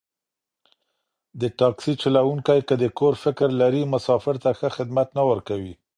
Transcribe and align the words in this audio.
د 1.41 1.43
تاکسي 1.59 1.93
چلوونکی 2.01 2.59
که 2.67 2.75
د 2.81 2.85
کور 2.99 3.13
فکر 3.23 3.47
لري، 3.61 3.83
مسافر 3.93 4.35
ته 4.43 4.49
ښه 4.59 4.69
خدمت 4.77 5.07
نه 5.17 5.23
ورکوي. 5.29 5.73